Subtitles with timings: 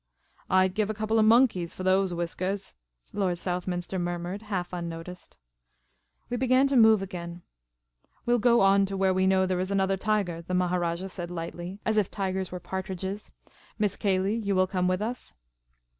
[0.49, 2.73] "I 'd give a couple of monkeys for those whiskahs,"
[3.13, 5.37] Lord Southminster murmured, half unnoticed.
[6.27, 7.43] We began to move again."
[8.25, 11.29] We '11 go on to where we know there is another tiger," the Maharajah said,
[11.29, 13.31] lightly, as if tigers were partridges."
[13.77, 15.35] Miss Cayley, you will come with us